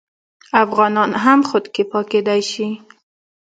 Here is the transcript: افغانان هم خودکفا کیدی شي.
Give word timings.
افغانان 0.63 1.11
هم 1.23 1.39
خودکفا 1.49 1.99
کیدی 2.11 2.41
شي. 2.51 2.67